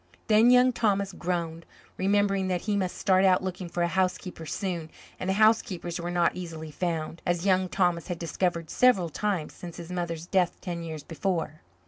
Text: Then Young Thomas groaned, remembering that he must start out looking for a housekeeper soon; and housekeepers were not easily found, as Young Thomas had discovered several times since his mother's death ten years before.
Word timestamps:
Then 0.29 0.49
Young 0.49 0.71
Thomas 0.71 1.13
groaned, 1.13 1.63
remembering 1.95 2.47
that 2.47 2.61
he 2.61 2.75
must 2.75 2.97
start 2.97 3.23
out 3.23 3.43
looking 3.43 3.69
for 3.69 3.83
a 3.83 3.87
housekeeper 3.87 4.47
soon; 4.47 4.89
and 5.19 5.29
housekeepers 5.29 5.99
were 5.99 6.09
not 6.09 6.35
easily 6.35 6.71
found, 6.71 7.21
as 7.23 7.45
Young 7.45 7.69
Thomas 7.69 8.07
had 8.07 8.17
discovered 8.17 8.71
several 8.71 9.09
times 9.09 9.53
since 9.53 9.77
his 9.77 9.91
mother's 9.91 10.25
death 10.25 10.57
ten 10.59 10.81
years 10.81 11.03
before. 11.03 11.61